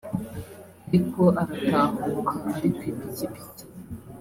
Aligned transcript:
ariko 0.87 1.21
aratahuka 1.41 2.35
ari 2.55 2.69
kw'ipikipiki 2.75 3.43